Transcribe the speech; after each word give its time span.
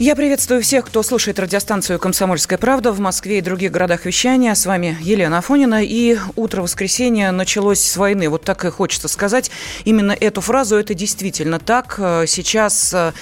Я 0.00 0.14
приветствую 0.14 0.62
всех, 0.62 0.86
кто 0.86 1.02
слушает 1.02 1.40
радиостанцию 1.40 1.98
«Комсомольская 1.98 2.56
правда» 2.56 2.92
в 2.92 3.00
Москве 3.00 3.38
и 3.38 3.40
других 3.40 3.72
городах 3.72 4.04
вещания. 4.04 4.54
С 4.54 4.64
вами 4.64 4.96
Елена 5.00 5.38
Афонина. 5.38 5.82
И 5.82 6.16
утро 6.36 6.62
воскресенья 6.62 7.32
началось 7.32 7.80
с 7.80 7.96
войны. 7.96 8.28
Вот 8.28 8.44
так 8.44 8.64
и 8.64 8.70
хочется 8.70 9.08
сказать. 9.08 9.50
Именно 9.84 10.12
эту 10.12 10.40
фразу 10.40 10.76
это 10.76 10.94
действительно 10.94 11.58
так. 11.58 11.96
Сейчас 12.28 12.94
э, 12.94 13.12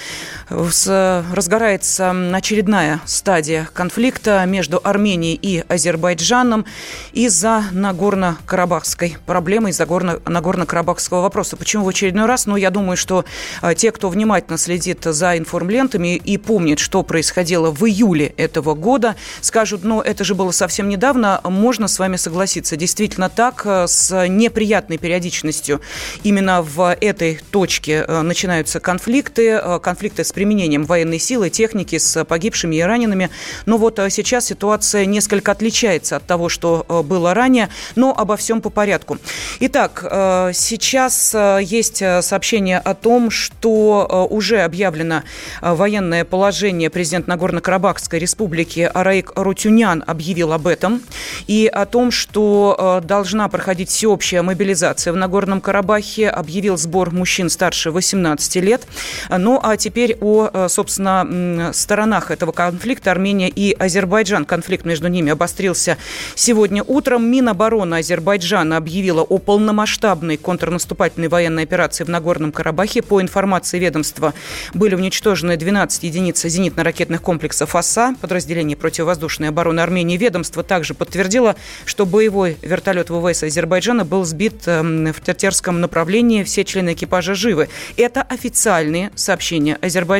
разгорается 0.49 2.11
очередная 2.33 3.01
стадия 3.05 3.67
конфликта 3.73 4.43
между 4.45 4.79
Арменией 4.83 5.37
и 5.41 5.63
Азербайджаном 5.67 6.65
из-за 7.11 7.65
Нагорно-Карабахской 7.71 9.17
проблемы, 9.25 9.71
из-за 9.71 9.83
Нагорно-Карабахского 9.83 11.21
вопроса. 11.21 11.57
Почему 11.57 11.83
в 11.83 11.89
очередной 11.89 12.25
раз? 12.25 12.45
Ну, 12.45 12.55
я 12.55 12.69
думаю, 12.69 12.97
что 12.97 13.25
э, 13.61 13.75
те, 13.75 13.91
кто 13.91 14.09
внимательно 14.09 14.57
следит 14.57 15.03
за 15.03 15.37
информлентами 15.37 16.15
и 16.15 16.37
помнит 16.37 16.79
что 16.79 17.03
происходило 17.03 17.71
в 17.71 17.83
июле 17.85 18.27
этого 18.37 18.73
года, 18.73 19.15
скажут, 19.41 19.83
ну, 19.83 20.01
это 20.01 20.23
же 20.23 20.35
было 20.35 20.51
совсем 20.51 20.87
недавно, 20.87 21.41
можно 21.43 21.87
с 21.87 21.99
вами 21.99 22.15
согласиться. 22.15 22.77
Действительно 22.77 23.29
так, 23.29 23.63
э, 23.65 23.87
с 23.87 24.27
неприятной 24.27 24.97
периодичностью 24.97 25.81
именно 26.23 26.61
в 26.61 26.95
этой 27.01 27.39
точке 27.51 28.05
э, 28.07 28.21
начинаются 28.21 28.79
конфликты, 28.79 29.59
э, 29.61 29.79
конфликты 29.79 30.23
с 30.23 30.31
применением 30.37 30.83
военной 30.83 31.17
силы, 31.17 31.49
техники, 31.49 31.97
с 31.97 32.23
погибшими 32.23 32.75
и 32.75 32.81
ранеными. 32.81 33.31
Но 33.65 33.77
вот 33.77 33.99
сейчас 34.11 34.45
ситуация 34.45 35.07
несколько 35.07 35.51
отличается 35.51 36.17
от 36.17 36.27
того, 36.27 36.47
что 36.47 36.85
было 37.07 37.33
ранее, 37.33 37.69
но 37.95 38.13
обо 38.15 38.37
всем 38.37 38.61
по 38.61 38.69
порядку. 38.69 39.17
Итак, 39.61 40.05
сейчас 40.53 41.35
есть 41.59 42.03
сообщение 42.21 42.77
о 42.77 42.93
том, 42.93 43.31
что 43.31 44.27
уже 44.29 44.61
объявлено 44.61 45.23
военное 45.61 46.23
положение 46.23 46.91
президент 46.91 47.25
Нагорно-Карабахской 47.25 48.19
республики 48.19 48.91
Араик 48.93 49.31
Рутюнян 49.35 50.03
объявил 50.05 50.53
об 50.53 50.67
этом 50.67 51.01
и 51.47 51.65
о 51.65 51.87
том, 51.87 52.11
что 52.11 53.01
э, 53.01 53.07
должна 53.07 53.47
проходить 53.47 53.89
всеобщая 53.89 54.43
мобилизация 54.43 55.13
в 55.13 55.15
Нагорном 55.15 55.61
Карабахе, 55.61 56.29
объявил 56.29 56.77
сбор 56.77 57.11
мужчин 57.11 57.49
старше 57.49 57.89
18 57.91 58.55
лет. 58.57 58.87
Ну, 59.29 59.59
а 59.61 59.77
теперь 59.77 60.17
о, 60.27 60.49
э, 60.51 60.67
собственно, 60.69 61.71
сторонах 61.73 62.31
этого 62.31 62.51
конфликта 62.51 63.11
Армения 63.11 63.47
и 63.47 63.71
Азербайджан. 63.71 64.43
Конфликт 64.43 64.85
между 64.85 65.07
ними 65.07 65.31
обострился 65.31 65.97
сегодня 66.35 66.83
утром. 66.83 67.31
Минобороны 67.31 67.95
Азербайджана 67.95 68.75
объявила 68.75 69.21
о 69.21 69.37
полномасштабной 69.37 70.35
контрнаступательной 70.35 71.29
военной 71.29 71.63
операции 71.63 72.03
в 72.03 72.09
Нагорном 72.09 72.51
Карабахе. 72.51 73.01
По 73.01 73.21
информации 73.21 73.79
ведомства 73.79 74.33
были 74.73 74.95
уничтожены 74.95 75.55
12 75.55 76.03
единиц 76.03 76.43
зенитно-ракетных 76.43 77.21
комплексов 77.21 77.75
ОСА, 77.75 78.13
подразделение 78.19 78.75
противовоздушной 78.75 79.47
обороны 79.49 79.79
Армении, 79.79 80.17
ведомство 80.17 80.61
также 80.61 80.93
подтвердило, 80.93 81.55
что 81.85 82.05
боевой 82.05 82.57
вертолет 82.61 83.09
ВВС 83.09 83.43
Азербайджана 83.43 84.03
был 84.03 84.25
сбит 84.25 84.67
эм, 84.67 85.13
в 85.13 85.21
Тертерском 85.21 85.79
направлении, 85.79 86.43
все 86.43 86.65
члены 86.65 86.93
экипажа 86.93 87.33
живы. 87.33 87.69
Это 87.95 88.23
официальные 88.23 89.11
сообщения 89.15 89.77
Азербайджана. 89.81 90.16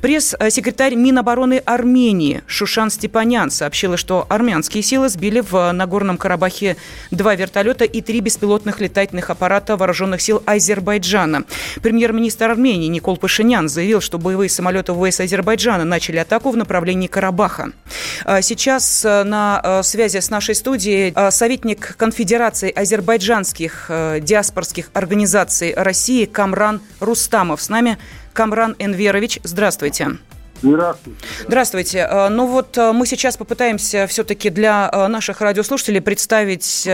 Пресс-секретарь 0.00 0.94
Минобороны 0.94 1.62
Армении 1.64 2.42
Шушан 2.46 2.90
Степанян 2.90 3.50
сообщила, 3.50 3.96
что 3.96 4.26
армянские 4.28 4.82
силы 4.82 5.08
сбили 5.08 5.40
в 5.40 5.72
Нагорном 5.72 6.18
Карабахе 6.18 6.76
два 7.10 7.34
вертолета 7.34 7.84
и 7.84 8.00
три 8.00 8.20
беспилотных 8.20 8.80
летательных 8.80 9.30
аппарата 9.30 9.76
вооруженных 9.76 10.20
сил 10.20 10.42
Азербайджана. 10.46 11.44
Премьер-министр 11.82 12.50
Армении 12.50 12.88
Никол 12.88 13.16
Пашинян 13.16 13.68
заявил, 13.68 14.00
что 14.00 14.18
боевые 14.18 14.48
самолеты 14.48 14.92
ВВС 14.92 15.20
Азербайджана 15.20 15.36
Азербайджана 15.46 15.84
начали 15.84 16.18
атаку 16.18 16.50
в 16.50 16.56
направлении 16.56 17.06
Карабаха. 17.06 17.72
А, 18.24 18.42
сейчас 18.42 19.04
э, 19.04 19.22
на 19.24 19.60
э, 19.62 19.82
связи 19.82 20.18
с 20.18 20.30
нашей 20.30 20.54
студией 20.54 21.12
э, 21.14 21.30
советник 21.30 21.96
Конфедерации 21.96 22.70
азербайджанских 22.70 23.90
диаспорских 24.20 24.90
организаций 24.92 25.74
России 25.74 26.24
Камран 26.24 26.80
Рустамов. 27.00 27.62
С 27.62 27.68
нами 27.68 27.98
Камран 28.36 28.76
Энверович. 28.78 29.40
Здравствуйте. 29.44 30.08
Здравствуйте. 30.60 31.18
Здравствуйте. 31.46 31.98
Э, 31.98 32.28
ну 32.28 32.46
вот 32.46 32.76
э, 32.76 32.92
мы 32.92 33.06
сейчас 33.06 33.36
попытаемся 33.36 34.06
все-таки 34.06 34.50
для 34.50 34.90
э, 34.92 35.06
наших 35.08 35.40
радиослушателей 35.40 36.02
представить 36.02 36.88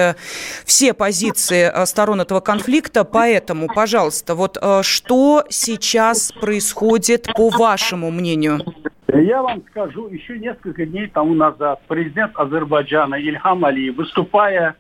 все 0.64 0.94
позиции 0.94 1.84
сторон 1.84 2.20
этого 2.20 2.40
конфликта. 2.40 3.04
Поэтому, 3.04 3.66
пожалуйста, 3.66 4.34
вот 4.34 4.56
что 4.82 5.44
сейчас 5.48 6.32
происходит 6.32 7.26
по 7.36 7.50
вашему 7.50 8.10
мнению? 8.10 8.60
Я 9.08 9.42
вам 9.42 9.62
скажу, 9.70 10.08
еще 10.08 10.38
несколько 10.38 10.86
дней 10.86 11.08
тому 11.08 11.34
назад 11.34 11.80
президент 11.88 12.32
Азербайджана 12.36 13.16
Ильхам 13.16 13.64
Алиев, 13.64 13.96
выступая 13.96 14.76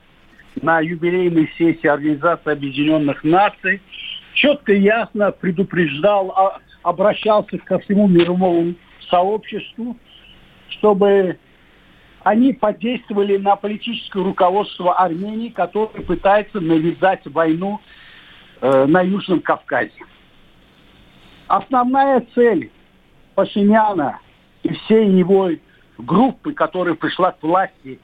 на 0.60 0.80
юбилейной 0.80 1.50
сессии 1.58 1.86
Организации 1.86 2.52
Объединенных 2.52 3.24
Наций, 3.24 3.80
четко 4.42 4.72
и 4.72 4.80
ясно 4.80 5.30
предупреждал 5.30 6.30
о 6.30 6.58
обращался 6.82 7.58
ко 7.58 7.78
всему 7.78 8.08
мировому 8.08 8.74
сообществу, 9.08 9.96
чтобы 10.68 11.38
они 12.24 12.52
подействовали 12.52 13.36
на 13.36 13.54
политическое 13.54 14.22
руководство 14.22 14.98
Армении, 14.98 15.48
которое 15.48 16.02
пытается 16.02 16.60
навязать 16.60 17.24
войну 17.26 17.80
э, 18.60 18.86
на 18.86 19.02
Южном 19.02 19.40
Кавказе. 19.40 19.92
Основная 21.46 22.26
цель 22.34 22.72
Пашиняна 23.36 24.18
и 24.64 24.72
всей 24.72 25.08
его 25.08 25.50
группы, 25.98 26.52
которая 26.52 26.94
пришла 26.94 27.30
к 27.30 27.42
власти 27.44 28.00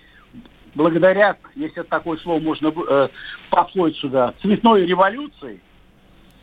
благодаря, 0.77 1.37
если 1.57 1.83
такое 1.83 2.17
слово 2.19 2.39
можно 2.39 2.73
э, 2.89 3.09
послать 3.51 3.97
сюда, 3.97 4.35
цветной 4.41 4.87
революции, 4.87 5.61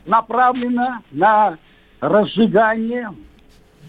направлена 0.06 1.02
на 1.12 1.58
разжигание 2.00 3.10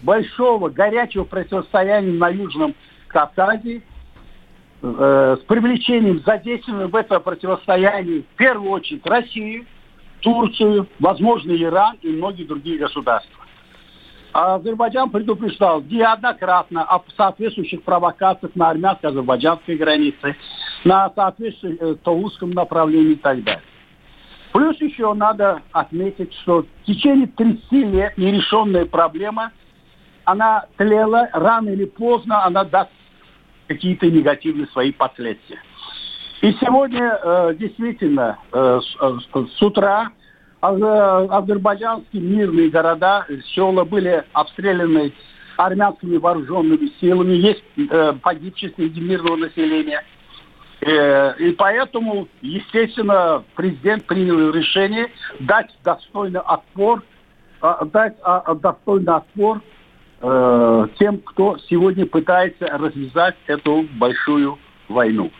большого 0.03 0.69
горячего 0.69 1.23
противостояния 1.23 2.13
на 2.13 2.29
Южном 2.29 2.75
Кавказе 3.07 3.81
э, 4.81 5.37
с 5.39 5.43
привлечением 5.45 6.21
задействованием 6.25 6.89
в 6.89 6.95
это 6.95 7.19
противостояние 7.19 8.21
в 8.21 8.37
первую 8.37 8.71
очередь 8.71 9.05
Россию, 9.05 9.65
Турцию, 10.21 10.87
возможно, 10.99 11.51
Иран 11.51 11.97
и 12.01 12.09
многие 12.09 12.43
другие 12.43 12.77
государства. 12.77 13.43
А 14.33 14.55
Азербайджан 14.55 15.09
предупреждал 15.09 15.81
неоднократно 15.81 16.83
о 16.83 17.03
соответствующих 17.15 17.83
провокациях 17.83 18.55
на 18.55 18.69
армянско-азербайджанской 18.69 19.77
границе, 19.77 20.35
на 20.83 21.09
соответствующем 21.15 21.77
э, 21.79 21.95
Таузском 21.95 22.51
направлении 22.51 23.13
и 23.13 23.15
так 23.15 23.43
далее. 23.43 23.63
Плюс 24.57 24.81
еще 24.81 25.13
надо 25.13 25.61
отметить, 25.71 26.33
что 26.41 26.63
в 26.63 26.85
течение 26.87 27.27
30 27.27 27.71
лет 27.71 28.17
нерешенная 28.17 28.87
проблема, 28.87 29.51
она 30.25 30.65
тлела, 30.77 31.29
рано 31.31 31.69
или 31.69 31.85
поздно 31.85 32.43
она 32.43 32.63
даст 32.63 32.89
какие-то 33.67 34.09
негативные 34.09 34.65
свои 34.69 34.91
последствия. 34.91 35.59
И 36.41 36.53
сегодня 36.53 37.19
э, 37.21 37.53
действительно 37.59 38.39
э, 38.51 38.79
с, 38.81 38.97
э, 38.99 39.45
с 39.55 39.61
утра 39.61 40.09
азербайджанские 40.59 42.23
мирные 42.23 42.71
города, 42.71 43.27
села 43.53 43.83
были 43.83 44.23
обстреляны 44.33 45.13
армянскими 45.57 46.17
вооруженными 46.17 46.91
силами, 46.99 47.33
есть 47.33 47.63
э, 47.77 48.13
погибшие 48.23 48.73
среди 48.75 49.01
мирного 49.01 49.35
населения– 49.35 50.03
Э, 50.16 50.16
и 50.81 51.55
поэтому, 51.57 52.27
естественно, 52.41 53.43
президент 53.55 54.05
принял 54.05 54.51
решение 54.51 55.07
дать 55.39 55.75
достойный 55.83 56.41
отпор, 56.41 57.03
а, 57.61 57.83
дать 57.85 58.15
а, 58.21 58.39
а, 58.45 58.55
достойный 58.55 59.15
отпор 59.15 59.61
э, 60.21 60.87
тем, 60.99 61.17
кто 61.19 61.57
сегодня 61.69 62.05
пытается 62.05 62.67
развязать 62.67 63.35
эту 63.47 63.87
большую 63.97 64.59
войну. 64.87 65.31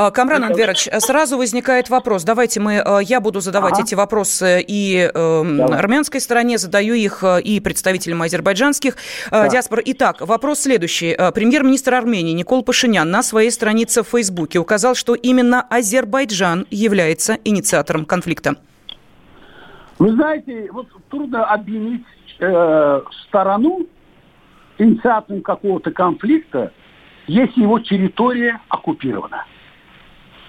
А, 0.00 0.12
Камран 0.12 0.44
Анверович, 0.44 0.88
сразу 1.00 1.36
возникает 1.36 1.90
вопрос. 1.90 2.22
Давайте 2.22 2.60
мы, 2.60 2.74
э, 2.74 2.98
я 3.02 3.20
буду 3.20 3.40
задавать 3.40 3.72
ага. 3.72 3.82
эти 3.82 3.96
вопросы 3.96 4.64
и 4.64 5.10
э, 5.12 5.60
армянской 5.72 6.20
стороне, 6.20 6.56
задаю 6.56 6.94
их 6.94 7.24
э, 7.24 7.40
и 7.40 7.58
представителям 7.58 8.22
азербайджанских 8.22 8.94
э, 8.94 9.30
да. 9.32 9.48
диаспор. 9.48 9.80
Итак, 9.84 10.20
вопрос 10.20 10.60
следующий. 10.60 11.16
Э, 11.18 11.32
премьер-министр 11.32 11.94
Армении 11.94 12.32
Никол 12.32 12.62
Пашинян 12.62 13.10
на 13.10 13.24
своей 13.24 13.50
странице 13.50 14.04
в 14.04 14.08
Фейсбуке 14.10 14.60
указал, 14.60 14.94
что 14.94 15.16
именно 15.16 15.62
Азербайджан 15.62 16.68
является 16.70 17.36
инициатором 17.42 18.04
конфликта. 18.04 18.54
Вы 19.98 20.12
знаете, 20.12 20.68
вот 20.70 20.86
трудно 21.10 21.44
обвинить 21.44 22.06
э, 22.38 23.00
сторону 23.26 23.80
инициатором 24.78 25.42
какого-то 25.42 25.90
конфликта, 25.90 26.70
если 27.26 27.62
его 27.62 27.80
территория 27.80 28.60
оккупирована. 28.68 29.44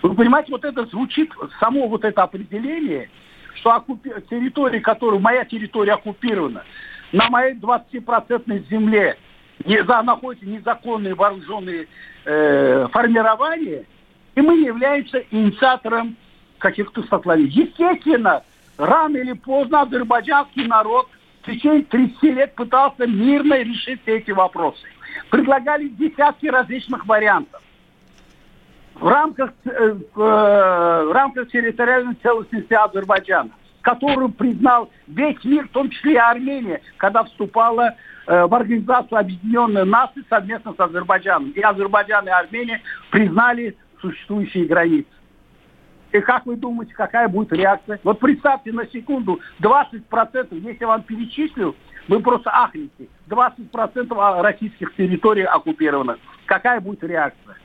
Вы 0.02 0.16
понимаете, 0.16 0.52
вот 0.52 0.64
это 0.64 0.86
звучит, 0.86 1.32
само 1.60 1.88
вот 1.88 2.06
это 2.06 2.24
определение, 2.24 3.10
что 3.56 3.72
оккупи... 3.72 4.12
территория, 4.30 4.80
которая, 4.80 5.20
моя 5.20 5.44
территория 5.44 5.94
оккупирована, 5.94 6.64
на 7.12 7.30
моей 7.30 7.56
20% 7.56 8.70
земле 8.70 9.18
не, 9.66 9.84
за, 9.84 10.02
находятся 10.02 10.48
незаконные 10.48 11.16
вооруженные 11.16 11.88
э, 12.26 12.88
формирования, 12.92 13.86
и 14.36 14.42
мы 14.42 14.60
являемся 14.60 15.24
инициатором 15.32 16.16
каких-то 16.60 17.04
столкновений. 17.04 17.50
Естественно, 17.50 18.44
рано 18.78 19.18
или 19.18 19.34
поздно 19.34 19.82
азербайджанский 19.82 20.66
народ 20.66 21.10
в 21.42 21.46
течение 21.46 21.84
30 21.84 22.24
лет 22.24 22.56
пытался 22.56 23.06
мирно 23.06 23.56
решить 23.62 24.02
эти 24.06 24.32
вопросы. 24.32 24.86
Предлагали 25.30 25.90
десятки 25.90 26.48
различных 26.48 27.06
вариантов 27.06 27.62
в 28.96 29.08
рамках, 29.08 29.52
э, 29.66 29.70
э, 29.70 29.96
в 30.16 31.12
рамках 31.14 31.50
территориальной 31.50 32.16
целостности 32.16 32.74
Азербайджана, 32.74 33.52
которую 33.82 34.30
признал 34.30 34.90
весь 35.08 35.44
мир, 35.44 35.68
в 35.68 35.72
том 35.72 35.90
числе 35.90 36.14
и 36.14 36.18
Армения, 36.18 36.82
когда 36.98 37.24
вступала 37.24 37.96
э, 38.28 38.46
в 38.46 38.54
Организацию 38.54 39.20
Объединенных 39.20 39.86
Наций 39.86 40.24
совместно 40.30 40.74
с 40.74 40.80
Азербайджаном. 40.80 41.52
И 41.52 41.62
Азербайджан 41.62 42.28
и 42.28 42.32
Армения 42.32 42.82
признали 43.10 43.78
существующие 44.02 44.66
границы. 44.66 45.10
И 46.12 46.20
как 46.22 46.46
вы 46.46 46.56
думаете, 46.56 46.94
какая 46.94 47.28
будет 47.28 47.54
реакция? 47.54 48.00
Вот 48.04 48.20
представьте 48.20 48.72
на 48.72 48.88
секунду, 48.88 49.40
20%, 49.62 50.48
если 50.52 50.78
я 50.80 50.88
вам 50.88 51.04
перечислю, 51.04 51.76
вы 52.08 52.20
просто 52.20 52.50
ахнете. 52.52 53.08
20% 53.30 54.42
российских 54.42 54.96
территорий 54.96 55.44
оккупировано. 55.44 56.18
Какая 56.46 56.82
будет 56.82 57.04
реакция? 57.04 57.56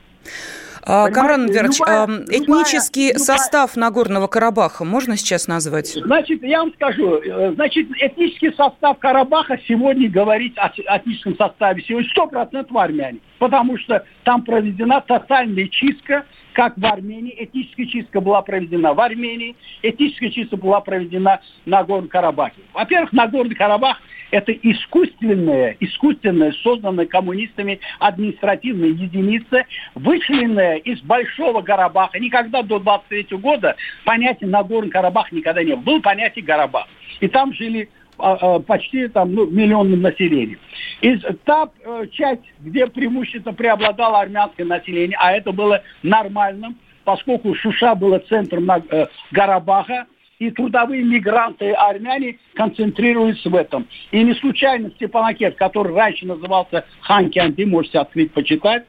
А, 0.87 1.09
Камран 1.09 1.47
Верч, 1.47 1.79
любая, 1.79 2.05
этнический 2.27 3.07
любая, 3.07 3.19
состав 3.19 3.75
Нагорного 3.75 4.27
Карабаха 4.27 4.85
можно 4.85 5.17
сейчас 5.17 5.47
назвать? 5.47 5.87
Значит, 5.87 6.43
я 6.43 6.59
вам 6.59 6.71
скажу, 6.73 7.15
э, 7.15 7.53
значит, 7.53 7.87
этнический 7.99 8.53
состав 8.53 8.99
Карабаха 8.99 9.57
сегодня 9.67 10.09
говорить 10.09 10.53
о 10.57 10.69
этническом 10.69 11.35
составе 11.37 11.83
сегодня 11.87 12.07
100% 12.15 12.67
армяне, 12.77 13.17
потому 13.39 13.79
что 13.79 14.03
там 14.23 14.43
проведена 14.43 15.01
тотальная 15.01 15.67
чистка, 15.69 16.25
как 16.55 16.77
в 16.77 16.85
Армении. 16.85 17.35
Этническая 17.37 17.85
чистка 17.85 18.21
была 18.21 18.41
проведена 18.41 18.93
в 18.93 18.99
Армении, 18.99 19.55
этническая 19.83 20.29
чистка 20.31 20.57
была 20.57 20.79
проведена 20.79 21.41
на 21.65 21.79
Нагорном 21.79 22.07
Карабахе. 22.07 22.61
Во-первых, 22.73 23.11
Нагорный 23.11 23.55
Карабах– 23.55 24.01
это 24.31 24.53
искусственная, 24.53 25.75
искусственная, 25.81 26.53
созданная 26.63 27.05
коммунистами 27.05 27.81
административная 27.99 28.89
единица, 28.89 29.65
вычлененная 29.95 30.77
из 30.77 31.01
Большого 31.01 31.61
Карабаха. 31.61 32.19
Никогда 32.19 32.63
до 32.63 32.79
23 32.79 33.37
года 33.37 33.75
понятия 34.05 34.47
Нагорный 34.47 34.89
Карабах 34.89 35.31
никогда 35.31 35.61
не 35.61 35.75
было. 35.75 35.83
Был 35.83 36.01
понятие 36.01 36.45
Карабах. 36.45 36.87
И 37.19 37.27
там 37.27 37.53
жили 37.53 37.89
почти 38.17 39.07
там, 39.07 39.33
ну, 39.33 39.45
миллионным 39.47 40.01
населением. 40.01 40.59
И 41.01 41.17
та 41.43 41.69
э, 41.83 42.07
часть, 42.11 42.43
где 42.59 42.87
преимущественно 42.87 43.53
преобладало 43.53 44.19
армянское 44.19 44.65
население, 44.65 45.17
а 45.21 45.33
это 45.33 45.51
было 45.51 45.81
нормальным, 46.03 46.77
поскольку 47.03 47.53
Шуша 47.55 47.95
была 47.95 48.19
центром 48.19 48.69
э, 48.71 49.07
Карабаха, 49.33 50.07
и 50.39 50.51
трудовые 50.51 51.03
мигранты 51.03 51.71
армяне 51.71 52.39
концентрируются 52.55 53.49
в 53.49 53.55
этом. 53.55 53.87
И 54.11 54.21
не 54.21 54.33
случайно 54.35 54.89
Степанакет, 54.91 55.55
который 55.55 55.93
раньше 55.93 56.25
назывался 56.25 56.85
хан 57.01 57.29
Кянди, 57.29 57.65
можете 57.65 57.99
открыть, 57.99 58.33
почитать, 58.33 58.83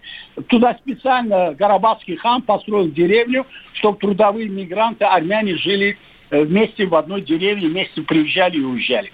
туда 0.49 0.75
специально 0.75 1.55
Карабахский 1.55 2.17
хан 2.17 2.43
построил 2.43 2.91
деревню, 2.91 3.47
чтобы 3.75 3.99
трудовые 3.99 4.49
мигранты 4.49 5.05
армяне 5.05 5.57
жили 5.57 5.97
вместе 6.31 6.87
в 6.87 6.95
одной 6.95 7.23
деревне, 7.23 7.69
вместе 7.69 8.03
приезжали 8.03 8.59
и 8.59 8.65
уезжали. 8.65 9.13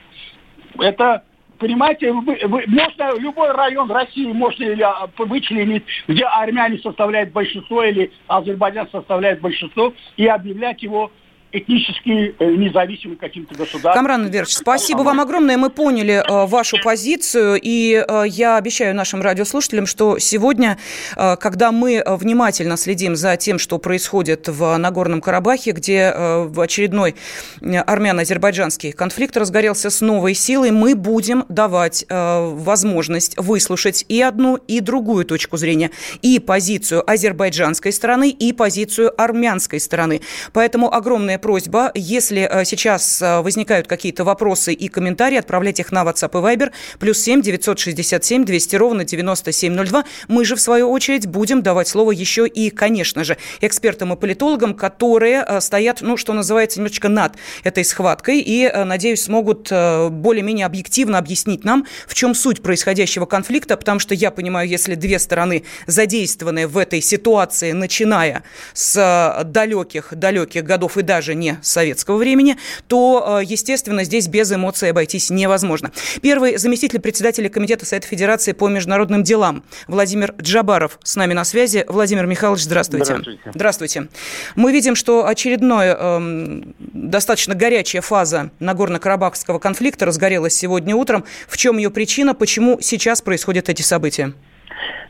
Это 0.78 1.24
понимаете, 1.62 2.12
вы, 2.12 2.38
вы, 2.44 2.64
можно 2.66 3.16
любой 3.18 3.52
район 3.52 3.90
России 3.90 4.32
можно 4.32 4.64
или 4.64 4.82
а, 4.82 5.08
вычленить, 5.16 5.84
где 6.08 6.24
армяне 6.24 6.78
составляют 6.78 7.30
большинство 7.30 7.84
или 7.84 8.10
Азербайджан 8.26 8.88
составляет 8.90 9.40
большинство, 9.40 9.94
и 10.16 10.26
объявлять 10.26 10.82
его 10.82 11.12
этнически 11.52 12.34
э, 12.38 12.50
независимым 12.56 13.16
каким-то 13.16 13.54
государством. 13.54 13.92
Камран 13.92 14.28
Верч, 14.28 14.54
спасибо 14.54 15.02
вам 15.02 15.20
огромное. 15.20 15.56
Мы 15.56 15.70
поняли 15.70 16.14
э, 16.14 16.46
вашу 16.46 16.78
позицию, 16.82 17.60
и 17.62 18.04
э, 18.06 18.24
я 18.26 18.56
обещаю 18.56 18.94
нашим 18.94 19.22
радиослушателям, 19.22 19.86
что 19.86 20.18
сегодня, 20.18 20.78
когда 21.14 21.72
мы 21.72 22.02
внимательно 22.06 22.76
следим 22.76 23.16
за 23.16 23.36
тем, 23.36 23.58
что 23.58 23.78
происходит 23.78 24.48
в 24.48 24.76
Нагорном 24.78 25.20
Карабахе, 25.20 25.72
где 25.72 26.12
э, 26.14 26.50
очередной 26.56 27.14
армяно-азербайджанский 27.60 28.92
конфликт 28.92 29.36
разгорелся 29.36 29.90
с 29.90 30.00
новой 30.00 30.34
силой, 30.34 30.70
мы 30.70 30.94
будем 30.94 31.44
давать 31.48 32.06
возможность 32.08 33.36
выслушать 33.36 34.04
и 34.08 34.20
одну, 34.22 34.56
и 34.56 34.80
другую 34.80 35.24
точку 35.24 35.56
зрения, 35.56 35.90
и 36.22 36.38
позицию 36.38 37.08
азербайджанской 37.08 37.92
стороны, 37.92 38.30
и 38.30 38.52
позицию 38.52 39.12
армянской 39.20 39.80
стороны. 39.80 40.20
Поэтому 40.52 40.92
огромное 40.92 41.38
просьба, 41.42 41.90
если 41.94 42.48
э, 42.50 42.64
сейчас 42.64 43.20
э, 43.20 43.40
возникают 43.40 43.86
какие-то 43.86 44.24
вопросы 44.24 44.72
и 44.72 44.88
комментарии, 44.88 45.36
отправлять 45.36 45.80
их 45.80 45.92
на 45.92 46.04
WhatsApp 46.04 46.30
и 46.30 46.56
Viber, 46.56 46.70
плюс 46.98 47.18
7 47.18 47.42
967 47.42 48.44
200 48.46 48.76
ровно 48.76 49.04
9702. 49.04 50.04
Мы 50.28 50.44
же, 50.46 50.56
в 50.56 50.60
свою 50.60 50.90
очередь, 50.90 51.26
будем 51.26 51.62
давать 51.62 51.88
слово 51.88 52.12
еще 52.12 52.46
и, 52.46 52.70
конечно 52.70 53.24
же, 53.24 53.36
экспертам 53.60 54.14
и 54.14 54.16
политологам, 54.16 54.72
которые 54.72 55.44
э, 55.46 55.60
стоят, 55.60 55.98
ну, 56.00 56.16
что 56.16 56.32
называется, 56.32 56.78
немножечко 56.78 57.10
над 57.10 57.34
этой 57.64 57.84
схваткой 57.84 58.40
и, 58.40 58.70
надеюсь, 58.72 59.22
смогут 59.22 59.70
более-менее 59.70 60.66
объективно 60.66 61.18
объяснить 61.18 61.64
нам, 61.64 61.86
в 62.06 62.14
чем 62.14 62.34
суть 62.34 62.62
происходящего 62.62 63.26
конфликта, 63.26 63.76
потому 63.76 63.98
что 63.98 64.14
я 64.14 64.30
понимаю, 64.30 64.68
если 64.68 64.94
две 64.94 65.18
стороны 65.18 65.64
задействованы 65.86 66.68
в 66.68 66.78
этой 66.78 67.00
ситуации, 67.00 67.72
начиная 67.72 68.44
с 68.74 69.42
далеких-далеких 69.44 70.62
годов 70.62 70.96
и 70.96 71.02
даже 71.02 71.31
даже 71.32 71.34
не 71.34 71.58
советского 71.62 72.16
времени, 72.16 72.56
то, 72.88 73.38
э, 73.40 73.44
естественно, 73.44 74.04
здесь 74.04 74.28
без 74.28 74.52
эмоций 74.52 74.90
обойтись 74.90 75.30
невозможно. 75.30 75.90
Первый 76.20 76.56
заместитель 76.56 77.00
председателя 77.00 77.48
Комитета 77.48 77.86
Совета 77.86 78.06
Федерации 78.06 78.52
по 78.52 78.68
международным 78.68 79.22
делам 79.22 79.62
Владимир 79.88 80.34
Джабаров 80.40 80.98
с 81.02 81.16
нами 81.16 81.34
на 81.34 81.44
связи. 81.44 81.84
Владимир 81.88 82.26
Михайлович, 82.26 82.62
здравствуйте. 82.62 83.04
Здравствуйте. 83.04 83.50
Здравствуйте. 83.54 84.08
Мы 84.56 84.72
видим, 84.72 84.94
что 84.94 85.26
очередная 85.26 85.96
э, 85.98 86.62
достаточно 86.78 87.54
горячая 87.54 88.02
фаза 88.02 88.50
Нагорно-Карабахского 88.60 89.58
конфликта 89.58 90.06
разгорелась 90.06 90.54
сегодня 90.54 90.94
утром. 90.94 91.24
В 91.48 91.56
чем 91.56 91.78
ее 91.78 91.90
причина? 91.90 92.34
Почему 92.34 92.78
сейчас 92.80 93.22
происходят 93.22 93.68
эти 93.68 93.82
события? 93.82 94.32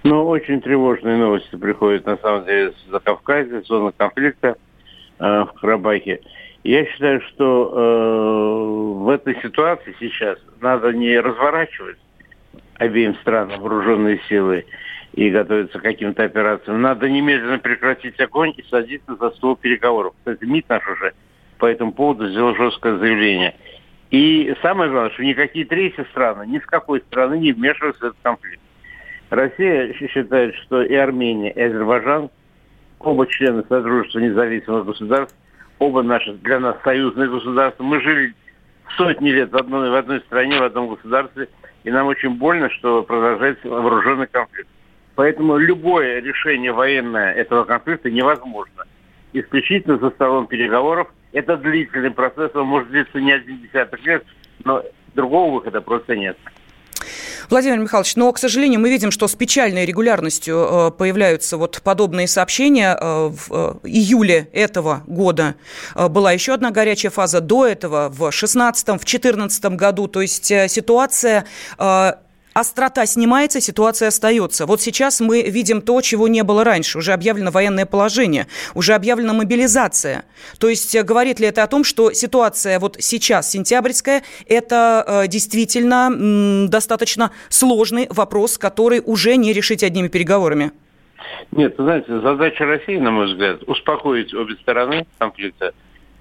Ну, 0.04 0.26
очень 0.26 0.60
тревожные 0.60 1.16
новости 1.16 1.54
приходят, 1.54 2.06
на 2.06 2.16
самом 2.16 2.44
деле, 2.44 2.72
за 2.90 2.98
Кавказе, 2.98 3.62
зона 3.62 3.92
конфликта. 3.96 4.56
Э, 5.22 5.44
в 5.44 5.52
Карабахе. 5.60 6.20
Я 6.64 6.84
считаю, 6.84 7.20
что 7.28 7.70
э, 7.72 9.04
в 9.04 9.08
этой 9.08 9.40
ситуации 9.40 9.94
сейчас 10.00 10.36
надо 10.60 10.92
не 10.92 11.16
разворачивать 11.16 11.98
обеим 12.74 13.14
странам 13.16 13.60
вооруженные 13.60 14.20
силы 14.28 14.64
и 15.12 15.30
готовиться 15.30 15.78
к 15.78 15.82
каким-то 15.82 16.24
операциям. 16.24 16.82
Надо 16.82 17.08
немедленно 17.08 17.60
прекратить 17.60 18.18
огонь 18.18 18.52
и 18.56 18.64
садиться 18.64 19.14
за 19.14 19.30
стол 19.30 19.54
переговоров. 19.54 20.14
Кстати, 20.18 20.44
МИД 20.44 20.68
наш 20.70 20.88
уже 20.88 21.12
по 21.58 21.66
этому 21.66 21.92
поводу 21.92 22.28
сделал 22.28 22.56
жесткое 22.56 22.98
заявление. 22.98 23.54
И 24.10 24.52
самое 24.60 24.90
главное, 24.90 25.12
что 25.12 25.22
никакие 25.22 25.66
третьи 25.66 26.02
страны, 26.10 26.48
ни 26.48 26.58
с 26.58 26.66
какой 26.66 27.00
страны 27.00 27.38
не 27.38 27.52
вмешиваются 27.52 28.06
в 28.06 28.08
этот 28.08 28.18
конфликт. 28.22 28.62
Россия 29.30 29.92
считает, 29.92 30.56
что 30.56 30.82
и 30.82 30.94
Армения, 30.94 31.52
и 31.52 31.60
Азербайджан– 31.60 32.28
оба 33.02 33.26
члены 33.26 33.64
Содружества 33.68 34.18
независимых 34.18 34.86
государств, 34.86 35.36
оба 35.78 36.02
наши 36.02 36.32
для 36.34 36.60
нас 36.60 36.76
союзные 36.84 37.28
государства. 37.28 37.82
Мы 37.82 38.00
жили 38.00 38.34
сотни 38.96 39.30
лет 39.30 39.50
в 39.50 39.56
одной, 39.56 39.90
в 39.90 39.94
одной 39.94 40.20
стране, 40.20 40.58
в 40.58 40.62
одном 40.62 40.88
государстве, 40.88 41.48
и 41.84 41.90
нам 41.90 42.06
очень 42.06 42.30
больно, 42.30 42.70
что 42.70 43.02
продолжается 43.02 43.68
вооруженный 43.68 44.26
конфликт. 44.26 44.68
Поэтому 45.14 45.58
любое 45.58 46.20
решение 46.20 46.72
военное 46.72 47.32
этого 47.32 47.64
конфликта 47.64 48.10
невозможно. 48.10 48.84
Исключительно 49.32 49.98
за 49.98 50.10
столом 50.10 50.46
переговоров. 50.46 51.08
Это 51.32 51.56
длительный 51.56 52.10
процесс, 52.10 52.50
он 52.54 52.66
может 52.66 52.90
длиться 52.90 53.20
не 53.20 53.32
один 53.32 53.58
десяток 53.60 54.04
лет, 54.04 54.24
но 54.64 54.82
другого 55.14 55.54
выхода 55.54 55.80
просто 55.80 56.16
нет. 56.16 56.36
Владимир 57.50 57.78
Михайлович, 57.78 58.16
но, 58.16 58.32
к 58.32 58.38
сожалению, 58.38 58.80
мы 58.80 58.90
видим, 58.90 59.10
что 59.10 59.28
с 59.28 59.34
печальной 59.34 59.84
регулярностью 59.84 60.56
э, 60.56 60.90
появляются 60.90 61.56
вот 61.56 61.80
подобные 61.82 62.28
сообщения. 62.28 62.96
Э, 63.00 63.28
в 63.28 63.48
э, 63.50 63.74
июле 63.88 64.48
этого 64.52 65.02
года 65.06 65.54
была 65.94 66.32
еще 66.32 66.54
одна 66.54 66.70
горячая 66.70 67.10
фаза, 67.10 67.40
до 67.40 67.66
этого 67.66 68.08
в 68.08 68.18
2016, 68.18 68.88
в 68.88 69.04
2014 69.04 69.64
году. 69.76 70.08
То 70.08 70.20
есть 70.20 70.46
ситуация 70.46 71.46
острота 72.54 73.06
снимается, 73.06 73.60
ситуация 73.60 74.08
остается. 74.08 74.66
Вот 74.66 74.80
сейчас 74.80 75.20
мы 75.20 75.42
видим 75.42 75.80
то, 75.80 76.00
чего 76.00 76.28
не 76.28 76.42
было 76.42 76.64
раньше. 76.64 76.98
Уже 76.98 77.12
объявлено 77.12 77.50
военное 77.50 77.86
положение, 77.86 78.46
уже 78.74 78.94
объявлена 78.94 79.32
мобилизация. 79.32 80.24
То 80.58 80.68
есть 80.68 80.94
э, 80.94 81.02
говорит 81.02 81.40
ли 81.40 81.46
это 81.46 81.62
о 81.62 81.66
том, 81.66 81.84
что 81.84 82.12
ситуация 82.12 82.78
вот 82.78 82.96
сейчас, 82.98 83.50
сентябрьская, 83.50 84.22
это 84.46 85.04
э, 85.06 85.28
действительно 85.28 86.10
м, 86.12 86.68
достаточно 86.68 87.30
сложный 87.48 88.06
вопрос, 88.10 88.58
который 88.58 89.02
уже 89.04 89.36
не 89.36 89.52
решить 89.52 89.82
одними 89.82 90.08
переговорами? 90.08 90.72
Нет, 91.52 91.74
знаете, 91.78 92.20
задача 92.20 92.64
России, 92.64 92.96
на 92.96 93.10
мой 93.10 93.26
взгляд, 93.26 93.62
успокоить 93.66 94.34
обе 94.34 94.54
стороны 94.56 95.06
конфликта 95.18 95.72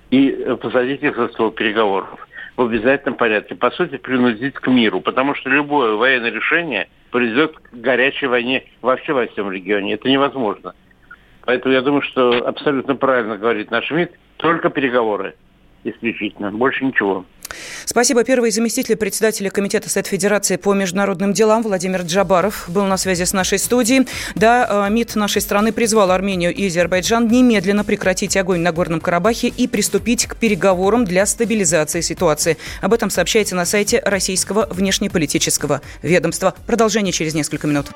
и 0.10 0.30
э, 0.30 0.56
посадить 0.56 1.04
их 1.04 1.16
за 1.16 1.28
стол 1.30 1.52
переговоров 1.52 2.28
в 2.58 2.62
обязательном 2.62 3.18
порядке. 3.18 3.56
По 3.56 3.72
сути, 3.72 3.98
принудить 3.98 4.56
к 4.56 4.68
миру, 4.68 5.02
потому 5.02 5.36
что 5.36 5.50
любое 5.50 5.94
военное 5.96 6.32
решение 6.32 6.90
приведет 7.12 7.56
к 7.58 7.74
горячей 7.74 8.28
войне 8.28 8.66
вообще 8.82 9.14
во 9.14 9.28
всем 9.28 9.52
регионе. 9.52 9.94
Это 9.94 10.10
невозможно. 10.10 10.74
Поэтому 11.46 11.74
я 11.74 11.82
думаю, 11.82 12.02
что 12.04 12.48
абсолютно 12.48 12.96
правильно 12.96 13.38
говорит 13.38 13.72
наш 13.72 13.90
МИД, 13.90 14.12
только 14.38 14.70
переговоры 14.70 15.36
исключительно, 15.84 16.52
больше 16.52 16.86
ничего. 16.86 17.26
Спасибо. 17.86 18.24
Первый 18.24 18.52
заместитель 18.52 18.96
председателя 18.96 19.50
Комитета 19.50 19.90
Совет 19.90 20.08
Федерации 20.08 20.56
по 20.56 20.74
международным 20.74 21.34
делам 21.34 21.64
Владимир 21.64 22.02
Джабаров 22.02 22.66
был 22.70 22.86
на 22.86 22.98
связи 22.98 23.24
с 23.24 23.34
нашей 23.34 23.60
студией. 23.60 24.08
Да, 24.36 24.88
э, 24.88 24.92
МИД 24.92 25.16
нашей 25.16 25.42
страны 25.42 25.72
призвал 25.72 26.12
Армению 26.12 26.54
и 26.54 26.68
Азербайджан 26.68 27.28
немедленно 27.28 27.84
прекратить 27.84 28.38
огонь 28.38 28.62
на 28.62 28.72
Горном 28.72 29.02
Карабахе 29.02 29.50
и 29.50 29.68
приступить 29.68 30.26
к 30.26 30.36
переговорам 30.36 31.06
для 31.06 31.26
стабилизации 31.26 32.02
ситуации. 32.02 32.58
Об 32.82 32.94
этом 32.94 33.10
сообщается 33.10 33.56
на 33.56 33.66
сайте 33.66 34.02
Российского 34.06 34.68
внешнеполитического 34.72 35.82
ведомства. 36.02 36.54
Продолжение 36.66 37.12
через 37.12 37.34
несколько 37.34 37.68
минут. 37.68 37.88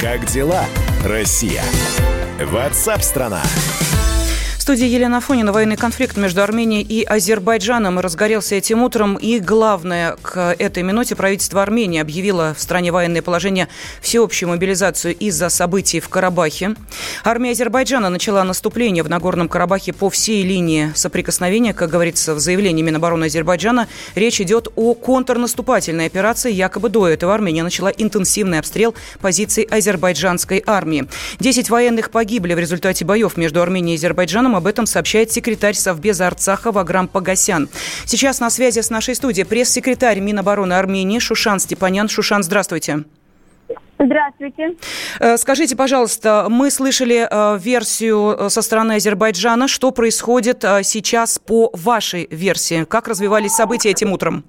Как 0.00 0.26
дела, 0.26 0.64
Россия? 1.04 1.62
Ватсап-страна! 2.40 3.42
Студии 4.64 4.86
Елена 4.86 5.20
Фонина. 5.20 5.52
Военный 5.52 5.76
конфликт 5.76 6.16
между 6.16 6.42
Арменией 6.42 6.80
и 6.80 7.04
Азербайджаном 7.04 7.98
разгорелся 7.98 8.54
этим 8.54 8.82
утром. 8.82 9.16
И 9.16 9.38
главное, 9.38 10.16
к 10.22 10.56
этой 10.58 10.82
минуте 10.82 11.14
правительство 11.14 11.60
Армении 11.60 12.00
объявило 12.00 12.54
в 12.56 12.62
стране 12.62 12.90
военное 12.90 13.20
положение 13.20 13.68
всеобщую 14.00 14.48
мобилизацию 14.48 15.14
из-за 15.16 15.50
событий 15.50 16.00
в 16.00 16.08
Карабахе. 16.08 16.76
Армия 17.24 17.50
Азербайджана 17.50 18.08
начала 18.08 18.42
наступление 18.42 19.02
в 19.02 19.10
Нагорном 19.10 19.50
Карабахе 19.50 19.92
по 19.92 20.08
всей 20.08 20.42
линии 20.42 20.92
соприкосновения. 20.94 21.74
Как 21.74 21.90
говорится 21.90 22.34
в 22.34 22.38
заявлении 22.38 22.82
Минобороны 22.82 23.26
Азербайджана, 23.26 23.86
речь 24.14 24.40
идет 24.40 24.68
о 24.76 24.94
контрнаступательной 24.94 26.06
операции. 26.06 26.50
Якобы 26.50 26.88
до 26.88 27.06
этого 27.06 27.34
Армения 27.34 27.64
начала 27.64 27.90
интенсивный 27.90 28.60
обстрел 28.60 28.94
позиций 29.20 29.64
азербайджанской 29.64 30.62
армии. 30.64 31.06
Десять 31.38 31.68
военных 31.68 32.10
погибли 32.10 32.54
в 32.54 32.58
результате 32.58 33.04
боев 33.04 33.36
между 33.36 33.60
Арменией 33.60 33.96
и 33.96 33.98
Азербайджаном 33.98 34.53
об 34.56 34.66
этом 34.66 34.86
сообщает 34.86 35.32
секретарь 35.32 35.74
Совбеза 35.74 36.26
Арцаха 36.26 36.72
Ваграм 36.72 37.08
Погосян. 37.08 37.68
Сейчас 38.04 38.40
на 38.40 38.50
связи 38.50 38.80
с 38.80 38.90
нашей 38.90 39.14
студией 39.14 39.46
пресс-секретарь 39.46 40.20
Минобороны 40.20 40.74
Армении 40.74 41.18
Шушан 41.18 41.60
Степанян. 41.60 42.08
Шушан, 42.08 42.42
здравствуйте. 42.42 43.04
Здравствуйте. 43.98 44.74
Э, 45.20 45.36
скажите, 45.36 45.76
пожалуйста, 45.76 46.46
мы 46.50 46.70
слышали 46.70 47.26
э, 47.30 47.58
версию 47.58 48.36
э, 48.38 48.48
со 48.50 48.60
стороны 48.60 48.94
Азербайджана. 48.94 49.68
Что 49.68 49.92
происходит 49.92 50.62
сейчас 50.82 51.38
по 51.38 51.70
вашей 51.72 52.26
версии? 52.30 52.84
Как 52.84 53.08
развивались 53.08 53.52
события 53.52 53.90
этим 53.90 54.12
утром? 54.12 54.44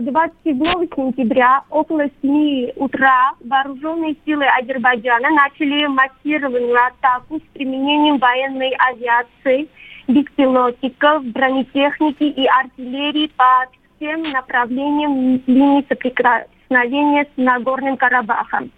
27 0.00 0.58
сентября 0.94 1.62
около 1.70 2.04
7 2.22 2.70
утра 2.76 3.32
вооруженные 3.44 4.16
силы 4.24 4.44
Азербайджана 4.46 5.30
начали 5.30 5.86
массированную 5.86 6.76
атаку 6.86 7.38
с 7.38 7.54
применением 7.54 8.18
военной 8.18 8.74
авиации, 8.78 9.68
беспилотников, 10.08 11.24
бронетехники 11.26 12.24
и 12.24 12.46
артиллерии 12.46 13.30
по 13.36 13.66
всем 13.96 14.22
направлениям 14.30 15.42
линии 15.46 15.86
соприкосновения 15.88 17.24
с 17.24 17.36
Нагорным 17.36 17.96
Карабахом. 17.96 18.70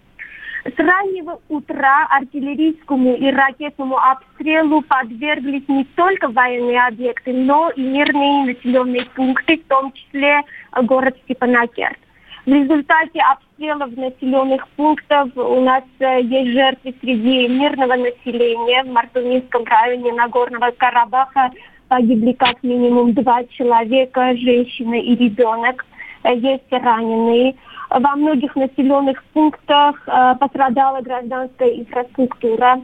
С 0.65 0.77
раннего 0.77 1.39
утра 1.47 2.05
артиллерийскому 2.09 3.15
и 3.15 3.31
ракетному 3.31 3.97
обстрелу 3.97 4.81
подверглись 4.81 5.67
не 5.67 5.85
только 5.95 6.27
военные 6.27 6.85
объекты, 6.85 7.31
но 7.31 7.69
и 7.69 7.81
мирные 7.81 8.45
населенные 8.53 9.05
пункты, 9.15 9.57
в 9.57 9.67
том 9.67 9.93
числе 9.93 10.41
город 10.83 11.17
Степанакерт. 11.23 11.97
В 12.45 12.51
результате 12.51 13.19
обстрелов 13.19 13.95
населенных 13.95 14.67
пунктов 14.69 15.29
у 15.35 15.61
нас 15.61 15.83
э, 15.99 16.21
есть 16.21 16.51
жертвы 16.51 16.95
среди 16.99 17.47
мирного 17.47 17.95
населения. 17.95 18.83
В 18.83 18.87
Мартунинском 18.87 19.65
районе 19.65 20.13
Нагорного 20.13 20.71
Карабаха 20.71 21.51
погибли 21.89 22.31
как 22.31 22.63
минимум 22.63 23.13
два 23.13 23.43
человека, 23.45 24.35
женщина 24.35 24.95
и 24.95 25.15
ребенок. 25.15 25.85
Э, 26.23 26.35
есть 26.35 26.71
раненые. 26.71 27.55
Во 27.89 28.15
многих 28.15 28.55
населенных 28.55 29.23
пунктах 29.33 29.95
э, 30.05 30.35
пострадала 30.39 31.01
гражданская 31.01 31.69
инфраструктура. 31.69 32.81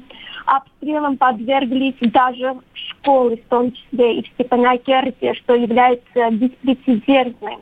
Обстрелам 0.47 1.17
подверглись 1.17 1.95
даже 2.01 2.55
школы, 2.73 3.37
в 3.37 3.49
том 3.49 3.71
числе 3.71 4.19
и 4.19 4.23
в 4.23 4.27
Степанакерте, 4.33 5.33
что 5.35 5.53
является 5.53 6.31
беспрецедентным 6.31 7.59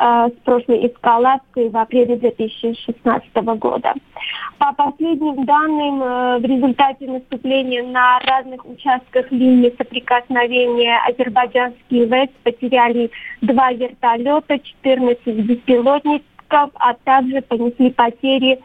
э, 0.00 0.28
с 0.28 0.44
прошлой 0.44 0.86
эскалацией 0.86 1.70
в 1.70 1.76
апреле 1.78 2.16
2016 2.16 3.34
года. 3.58 3.94
По 4.58 4.74
последним 4.74 5.46
данным, 5.46 6.02
э, 6.02 6.38
в 6.40 6.44
результате 6.44 7.06
наступления 7.06 7.84
на 7.84 8.20
разных 8.20 8.66
участках 8.66 9.32
линии 9.32 9.74
соприкосновения 9.78 11.00
азербайджанские 11.08 12.06
ВЭС 12.06 12.28
потеряли 12.42 13.10
два 13.40 13.72
вертолета, 13.72 14.58
14 14.58 15.80
беспилотников, 16.52 16.70
а 16.74 16.94
также 16.94 17.40
понесли 17.42 17.90
потери 17.90 18.58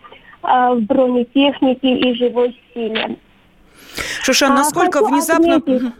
э, 0.43 0.73
в 0.73 0.81
бронетехнике 0.81 1.97
и 1.97 2.13
живой 2.15 2.59
силе. 2.73 3.17
Шушан, 4.21 4.51
а 4.51 4.55
насколько 4.55 4.99
а 4.99 5.03
внезапно... 5.03 5.55
Отметить, 5.55 5.93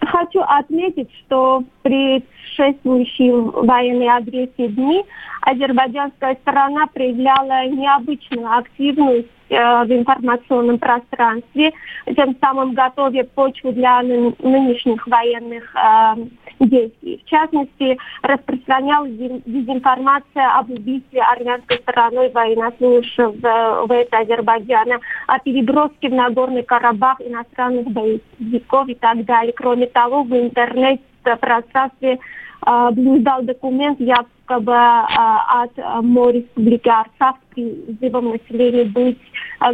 хочу 0.00 0.40
отметить, 0.40 1.10
что 1.20 1.62
предшествующие 1.82 3.34
военной 3.34 4.08
агрессии 4.08 4.66
дни 4.68 5.04
азербайджанская 5.42 6.36
сторона 6.42 6.86
проявляла 6.86 7.66
необычную 7.68 8.50
активность 8.50 9.28
в 9.48 9.86
информационном 9.88 10.78
пространстве, 10.78 11.72
тем 12.14 12.36
самым 12.40 12.74
готовя 12.74 13.24
почву 13.24 13.72
для 13.72 14.02
нынешних 14.02 15.06
военных 15.06 15.74
э, 15.74 16.14
действий. 16.60 17.22
В 17.24 17.28
частности, 17.28 17.98
распространялась 18.22 19.12
дезинформация 19.12 20.58
об 20.58 20.70
убийстве 20.70 21.22
армянской 21.22 21.78
стороной 21.78 22.30
военнослужащего 22.30 23.86
ВС 23.86 24.08
Азербайджана, 24.12 25.00
о 25.26 25.38
переброске 25.38 26.08
в 26.08 26.14
Нагорный 26.14 26.62
Карабах 26.62 27.20
иностранных 27.20 27.86
боевиков 27.88 28.88
и 28.88 28.94
так 28.94 29.24
далее. 29.24 29.52
Кроме 29.52 29.86
того, 29.86 30.22
в 30.22 30.32
интернет-пространстве 30.32 32.18
э, 32.66 32.90
блуждал 32.92 33.42
документ, 33.42 34.00
якобы 34.00 34.74
от 34.74 35.76
МО 36.02 36.30
Республики 36.30 36.88
Арцах 36.88 37.36
с 37.36 37.54
призывом 37.54 38.30
населения 38.30 38.84
быть 38.84 39.18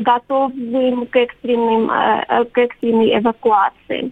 готовым 0.01 1.07
к, 1.07 1.17
экстренным, 1.17 1.89
к 1.89 2.59
экстренной 2.59 3.19
эвакуации. 3.19 4.11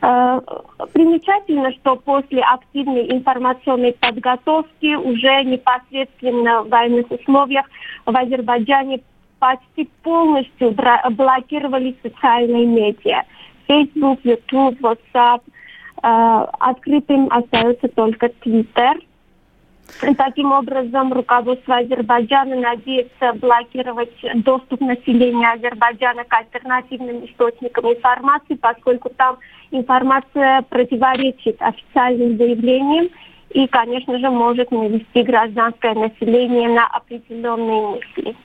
Примечательно, 0.00 1.72
что 1.74 1.96
после 1.96 2.42
активной 2.42 3.10
информационной 3.12 3.92
подготовки 3.92 4.96
уже 4.96 5.44
непосредственно 5.44 6.62
в 6.62 6.68
военных 6.68 7.10
условиях 7.10 7.66
в 8.04 8.16
Азербайджане 8.16 9.00
почти 9.38 9.88
полностью 10.02 10.74
блокировали 11.10 11.96
социальные 12.02 12.66
медиа. 12.66 13.22
Facebook, 13.66 14.20
YouTube, 14.24 14.80
WhatsApp– 14.80 15.40
открытым 16.04 17.28
остается 17.30 17.88
только 17.88 18.28
Твиттер. 18.28 18.98
Таким 20.16 20.52
образом, 20.52 21.12
руководство 21.12 21.76
Азербайджана 21.76 22.56
надеется 22.56 23.32
блокировать 23.34 24.12
доступ 24.36 24.80
населения 24.80 25.52
Азербайджана 25.52 26.24
к 26.24 26.34
альтернативным 26.34 27.24
источникам 27.26 27.92
информации, 27.92 28.54
поскольку 28.54 29.10
там 29.10 29.38
информация 29.70 30.62
противоречит 30.62 31.60
официальным 31.60 32.36
заявлениям 32.36 33.08
и, 33.50 33.66
конечно 33.66 34.18
же, 34.18 34.30
может 34.30 34.70
навести 34.70 35.22
гражданское 35.22 35.94
население 35.94 36.68
на 36.68 36.86
определенные 36.86 37.96
мысли. 37.96 38.36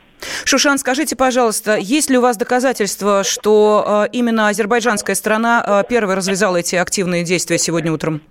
Шушан, 0.46 0.78
скажите, 0.78 1.16
пожалуйста, 1.16 1.78
есть 1.78 2.10
ли 2.10 2.18
у 2.18 2.22
вас 2.22 2.38
доказательства, 2.38 3.24
что 3.24 4.06
э, 4.06 4.10
именно 4.12 4.48
азербайджанская 4.50 5.16
страна 5.16 5.64
э, 5.66 5.84
первой 5.88 6.16
развязала 6.16 6.58
эти 6.58 6.76
активные 6.76 7.24
действия 7.24 7.58
сегодня 7.58 7.92
утром? 7.92 8.22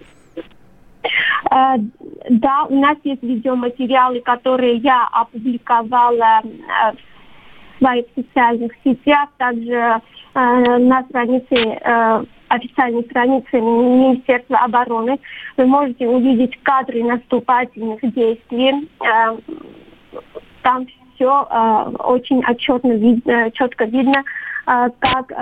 Э, 1.51 1.77
да, 2.29 2.65
у 2.69 2.79
нас 2.79 2.99
есть 3.05 3.23
видеоматериалы, 3.23 4.21
которые 4.21 4.77
я 4.77 5.09
опубликовала 5.13 6.43
в 6.43 7.79
своих 7.79 8.07
социальных 8.15 8.73
сетях, 8.85 9.29
также 9.39 10.01
на 10.35 11.05
странице 11.09 12.27
официальной 12.49 13.05
странице 13.05 13.61
Министерства 13.61 14.59
обороны. 14.59 15.19
Вы 15.57 15.67
можете 15.67 16.07
увидеть 16.07 16.59
кадры 16.63 17.03
наступательных 17.03 18.01
действий. 18.15 18.89
Там 20.63 20.87
все 21.19 21.43
очень 22.05 22.45
отчетно 22.45 22.93
видно, 22.93 23.51
четко 23.51 23.85
видно, 23.85 24.23
как 24.65 25.33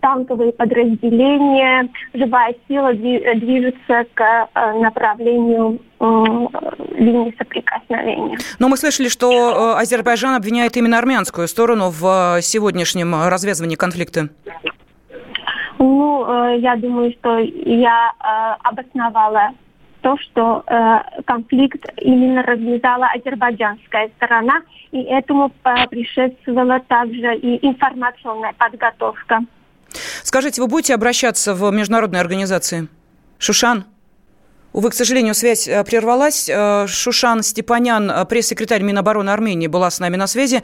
танковые 0.00 0.52
подразделения, 0.52 1.88
живая 2.12 2.54
сила 2.68 2.92
движется 2.92 4.04
к 4.14 4.20
э, 4.54 4.72
направлению 4.80 5.80
линии 6.96 7.34
соприкосновения. 7.36 8.38
Но 8.58 8.68
мы 8.68 8.76
слышали, 8.76 9.08
что 9.08 9.74
э, 9.76 9.80
Азербайджан 9.80 10.34
обвиняет 10.34 10.76
именно 10.76 10.98
армянскую 10.98 11.48
сторону 11.48 11.90
в 11.90 12.36
э, 12.38 12.42
сегодняшнем 12.42 13.14
развязывании 13.28 13.76
конфликта. 13.76 14.28
Ну, 15.78 16.54
я 16.56 16.76
думаю, 16.76 17.12
что 17.18 17.38
я 17.38 18.12
обосновала 18.62 19.50
то, 20.04 20.18
что 20.18 20.62
э, 20.66 21.22
конфликт 21.24 21.82
именно 21.96 22.42
развязала 22.42 23.06
азербайджанская 23.16 24.10
сторона, 24.16 24.60
и 24.92 25.00
этому 25.00 25.50
предшествовала 25.88 26.78
также 26.80 27.34
и 27.36 27.66
информационная 27.66 28.52
подготовка. 28.52 29.40
Скажите, 30.22 30.60
вы 30.60 30.68
будете 30.68 30.94
обращаться 30.94 31.54
в 31.54 31.70
международные 31.70 32.20
организации? 32.20 32.88
Шушан? 33.38 33.86
Увы, 34.74 34.90
к 34.90 34.94
сожалению, 34.94 35.34
связь 35.34 35.68
э, 35.68 35.82
прервалась. 35.84 36.50
Э, 36.50 36.86
Шушан 36.86 37.42
Степанян, 37.42 38.10
э, 38.10 38.24
пресс-секретарь 38.26 38.82
Минобороны 38.82 39.30
Армении, 39.30 39.68
была 39.68 39.90
с 39.90 40.00
нами 40.00 40.16
на 40.16 40.26
связи. 40.26 40.62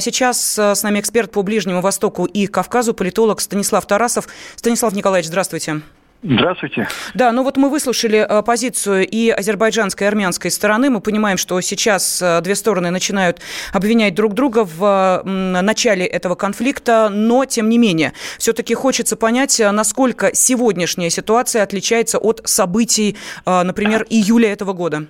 Сейчас 0.00 0.58
с 0.58 0.82
нами 0.82 1.00
эксперт 1.00 1.30
по 1.30 1.42
Ближнему 1.42 1.80
Востоку 1.80 2.26
и 2.26 2.46
Кавказу, 2.46 2.92
политолог 2.92 3.40
Станислав 3.40 3.86
Тарасов. 3.86 4.28
Станислав 4.56 4.92
Николаевич, 4.92 5.28
здравствуйте. 5.28 5.80
Здравствуйте. 6.24 6.86
Да, 7.14 7.32
ну 7.32 7.42
вот 7.42 7.56
мы 7.56 7.68
выслушали 7.68 8.18
э, 8.18 8.42
позицию 8.42 9.08
и 9.08 9.28
азербайджанской, 9.30 10.06
и 10.06 10.08
армянской 10.08 10.52
стороны. 10.52 10.88
Мы 10.88 11.00
понимаем, 11.00 11.36
что 11.36 11.60
сейчас 11.60 12.22
э, 12.22 12.40
две 12.42 12.54
стороны 12.54 12.90
начинают 12.90 13.40
обвинять 13.72 14.14
друг 14.14 14.34
друга 14.34 14.64
в 14.64 15.22
начале 15.24 16.06
этого 16.06 16.36
конфликта, 16.36 17.08
но, 17.10 17.44
тем 17.44 17.68
не 17.68 17.76
менее, 17.76 18.12
все-таки 18.38 18.72
хочется 18.74 19.16
понять, 19.16 19.58
э, 19.58 19.68
насколько 19.72 20.32
сегодняшняя 20.32 21.10
ситуация 21.10 21.64
отличается 21.64 22.18
от 22.18 22.40
событий, 22.44 23.16
например, 23.44 24.06
июля 24.08 24.52
этого 24.52 24.72
года. 24.74 25.06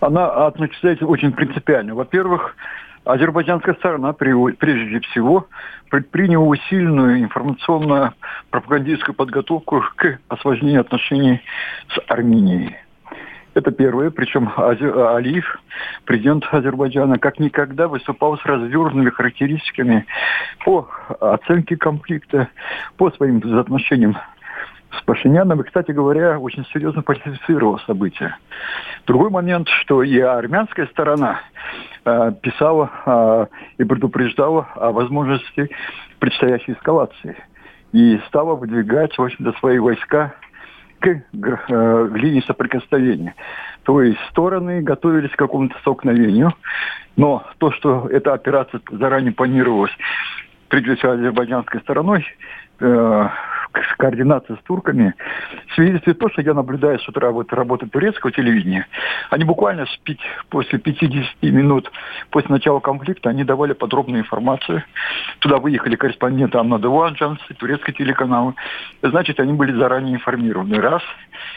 Она 0.00 0.46
отличается 0.46 1.06
очень 1.06 1.32
принципиально. 1.32 1.94
Во-первых, 1.94 2.54
Азербайджанская 3.04 3.74
сторона 3.74 4.12
прежде 4.12 5.00
всего 5.00 5.48
предприняла 5.88 6.46
усиленную 6.46 7.20
информационно-пропагандистскую 7.20 9.14
подготовку 9.14 9.82
к 9.96 10.18
осложнению 10.28 10.82
отношений 10.82 11.40
с 11.88 12.00
Арменией. 12.08 12.76
Это 13.54 13.72
первое. 13.72 14.10
Причем 14.10 14.52
Алиев, 14.56 15.60
президент 16.04 16.44
Азербайджана, 16.52 17.18
как 17.18 17.40
никогда 17.40 17.88
выступал 17.88 18.38
с 18.38 18.44
развернутыми 18.44 19.10
характеристиками 19.10 20.06
по 20.64 20.88
оценке 21.20 21.76
конфликта, 21.76 22.48
по 22.96 23.10
своим 23.10 23.38
отношениям 23.58 24.16
с 24.98 25.02
Пашиняном. 25.02 25.60
И, 25.60 25.64
кстати 25.64 25.92
говоря, 25.92 26.38
очень 26.38 26.64
серьезно 26.72 27.02
политизировал 27.02 27.78
события. 27.80 28.36
Другой 29.06 29.30
момент, 29.30 29.68
что 29.68 30.02
и 30.02 30.18
армянская 30.18 30.86
сторона 30.86 31.40
Э, 32.02 32.32
писала 32.40 32.90
э, 33.04 33.46
и 33.76 33.84
предупреждала 33.84 34.66
о 34.74 34.90
возможности 34.90 35.68
предстоящей 36.18 36.72
эскалации. 36.72 37.36
И 37.92 38.18
стала 38.28 38.54
выдвигать, 38.54 39.16
в 39.18 39.22
общем-то, 39.22 39.52
свои 39.58 39.78
войска 39.78 40.34
к 41.00 41.06
э, 41.08 42.08
линии 42.14 42.40
соприкосновения. 42.46 43.34
То 43.82 44.00
есть 44.00 44.18
стороны 44.30 44.80
готовились 44.80 45.30
к 45.30 45.36
какому-то 45.36 45.78
столкновению, 45.80 46.54
но 47.16 47.44
то, 47.58 47.70
что 47.72 48.08
эта 48.10 48.32
операция 48.32 48.80
заранее 48.90 49.32
планировалась, 49.32 49.92
прежде 50.68 50.96
всего 50.96 51.12
азербайджанской 51.12 51.80
стороной, 51.80 52.24
координация 53.72 54.56
с 54.56 54.60
турками 54.60 55.14
свидетельствует 55.74 56.18
то, 56.18 56.28
что 56.30 56.42
я 56.42 56.54
наблюдаю 56.54 56.98
с 56.98 57.08
утра 57.08 57.30
вот 57.30 57.52
работы 57.52 57.86
турецкого 57.86 58.32
телевидения. 58.32 58.86
Они 59.30 59.44
буквально 59.44 59.86
с 59.86 59.96
5, 59.98 60.18
после 60.48 60.78
50 60.78 61.42
минут 61.42 61.90
после 62.30 62.50
начала 62.50 62.80
конфликта 62.80 63.30
они 63.30 63.44
давали 63.44 63.72
подробную 63.72 64.22
информацию. 64.22 64.82
Туда 65.40 65.58
выехали 65.58 65.96
корреспонденты 65.96 66.58
Анна 66.58 66.78
Девуанджанс, 66.78 67.40
турецкий 67.58 67.94
телеканал. 67.94 68.54
Значит, 69.02 69.40
они 69.40 69.52
были 69.52 69.72
заранее 69.72 70.14
информированы. 70.14 70.80
Раз. 70.80 71.02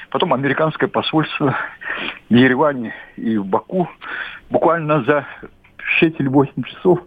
Потом 0.10 0.34
американское 0.34 0.90
посольство 0.90 1.56
в 2.30 2.34
Ереване 2.34 2.94
и 3.16 3.38
в 3.38 3.46
Баку 3.46 3.90
буквально 4.50 5.04
за 5.04 5.26
6 6.00 6.20
или 6.20 6.28
8 6.28 6.64
часов 6.64 7.00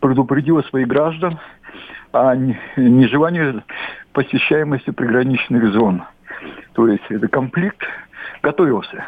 предупредило 0.00 0.62
своих 0.62 0.86
граждан 0.86 1.38
о 2.12 2.34
нежелании 2.34 3.62
посещаемости 4.12 4.90
приграничных 4.90 5.72
зон. 5.72 6.04
То 6.74 6.88
есть 6.88 7.04
это 7.08 7.28
конфликт 7.28 7.82
готовился. 8.42 9.04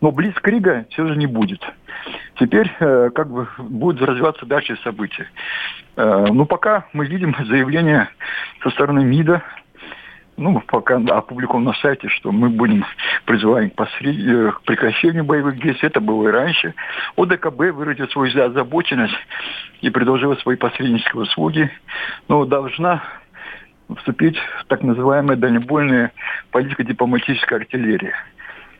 Но 0.00 0.12
близкрига 0.12 0.86
все 0.90 1.06
же 1.06 1.16
не 1.16 1.26
будет. 1.26 1.62
Теперь 2.38 2.70
э, 2.80 3.10
как 3.14 3.30
бы 3.30 3.48
будут 3.58 4.02
развиваться 4.02 4.44
дальше 4.44 4.76
события. 4.84 5.26
Э, 5.96 6.26
ну, 6.30 6.44
пока 6.44 6.86
мы 6.92 7.06
видим 7.06 7.34
заявление 7.46 8.08
со 8.62 8.70
стороны 8.70 9.04
МИДа, 9.04 9.42
ну, 10.36 10.60
пока 10.66 10.96
опубликован 10.96 11.64
на 11.64 11.72
сайте, 11.74 12.08
что 12.08 12.30
мы 12.30 12.50
будем 12.50 12.84
призываем 13.24 13.70
к, 13.70 13.74
посред... 13.74 14.16
Э, 14.16 14.52
к 14.52 14.62
прекращению 14.62 15.24
боевых 15.24 15.58
действий. 15.58 15.88
Это 15.88 16.00
было 16.00 16.28
и 16.28 16.32
раньше. 16.32 16.74
ОДКБ 17.16 17.72
выразил 17.72 18.08
свою 18.08 18.44
озабоченность 18.44 19.14
и 19.80 19.88
предложила 19.88 20.34
свои 20.36 20.56
посреднические 20.56 21.22
услуги. 21.22 21.70
Но 22.28 22.44
должна 22.44 23.02
вступить 23.94 24.36
в 24.60 24.64
так 24.66 24.82
называемая 24.82 25.36
дальнобойная 25.36 26.12
политико-дипломатическая 26.50 27.60
артиллерия. 27.60 28.14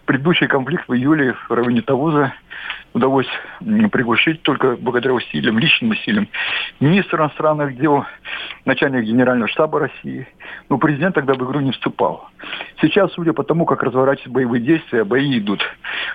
Предыдущий 0.05 0.47
конфликт 0.47 0.89
в 0.89 0.95
июле 0.95 1.35
в 1.49 1.51
районе 1.51 1.83
Тавуза 1.83 2.33
удалось 2.95 3.29
приглушить 3.59 4.41
только 4.43 4.77
благодаря 4.77 5.15
усилиям, 5.15 5.59
личным 5.59 5.91
усилиям 5.91 6.29
министра 6.81 7.25
иностранных 7.25 7.77
дел, 7.77 8.05
начальник 8.65 9.05
генерального 9.05 9.49
штаба 9.49 9.81
России. 9.81 10.29
Но 10.69 10.79
президент 10.79 11.15
тогда 11.15 11.35
в 11.35 11.39
игру 11.39 11.61
не 11.61 11.73
вступал. 11.73 12.29
Сейчас, 12.81 13.13
судя 13.13 13.33
по 13.33 13.43
тому, 13.43 13.67
как 13.67 13.83
разворачиваются 13.83 14.31
боевые 14.31 14.63
действия, 14.63 15.05
бои 15.05 15.39
идут 15.39 15.61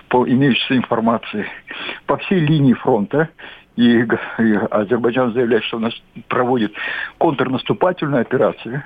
по 0.08 0.28
имеющейся 0.28 0.78
информации 0.78 1.48
по 2.06 2.18
всей 2.18 2.40
линии 2.40 2.74
фронта 2.74 3.30
и, 3.76 4.02
и 4.02 4.54
Азербайджан 4.70 5.34
заявляет, 5.34 5.64
что 5.64 5.78
у 5.78 5.80
нас 5.80 5.94
проводит 6.28 6.74
контрнаступательную 7.18 8.22
операцию, 8.22 8.84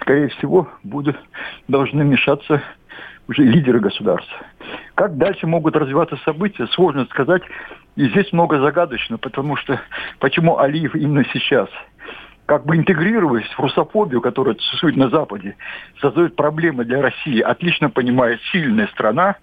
скорее 0.00 0.28
всего, 0.28 0.68
будут, 0.82 1.16
должны 1.68 2.04
вмешаться 2.04 2.62
уже 3.28 3.42
лидеры 3.42 3.80
государства. 3.80 4.46
Как 4.94 5.16
дальше 5.16 5.46
могут 5.46 5.76
развиваться 5.76 6.16
события, 6.24 6.66
сложно 6.68 7.06
сказать. 7.06 7.42
И 7.96 8.08
здесь 8.10 8.32
много 8.32 8.60
загадочно, 8.60 9.18
потому 9.18 9.56
что 9.56 9.80
почему 10.20 10.58
Алиев 10.58 10.94
именно 10.94 11.24
сейчас– 11.32 11.68
как 12.46 12.64
бы 12.64 12.76
интегрируясь 12.76 13.48
в 13.48 13.58
русофобию, 13.58 14.20
которая 14.20 14.54
существует 14.54 14.96
на 14.96 15.10
Западе, 15.10 15.56
создает 16.00 16.36
проблемы 16.36 16.84
для 16.84 17.02
России, 17.02 17.40
отлично 17.40 17.90
понимает 17.90 18.40
сильная 18.52 18.86
страна, 18.88 19.36